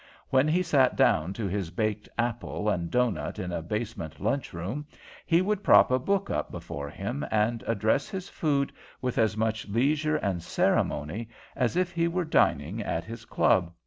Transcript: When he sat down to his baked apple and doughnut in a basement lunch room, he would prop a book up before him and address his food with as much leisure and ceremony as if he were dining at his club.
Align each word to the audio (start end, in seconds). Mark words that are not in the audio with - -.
When 0.31 0.47
he 0.47 0.63
sat 0.63 0.95
down 0.95 1.31
to 1.33 1.45
his 1.47 1.69
baked 1.69 2.09
apple 2.17 2.69
and 2.69 2.89
doughnut 2.89 3.37
in 3.37 3.51
a 3.51 3.61
basement 3.61 4.19
lunch 4.19 4.51
room, 4.51 4.87
he 5.27 5.43
would 5.43 5.61
prop 5.63 5.91
a 5.91 5.99
book 5.99 6.31
up 6.31 6.49
before 6.51 6.89
him 6.89 7.23
and 7.29 7.63
address 7.67 8.09
his 8.09 8.27
food 8.27 8.73
with 8.99 9.19
as 9.19 9.37
much 9.37 9.67
leisure 9.67 10.15
and 10.15 10.41
ceremony 10.41 11.29
as 11.55 11.75
if 11.77 11.91
he 11.91 12.07
were 12.07 12.25
dining 12.25 12.81
at 12.81 13.03
his 13.03 13.25
club. 13.25 13.71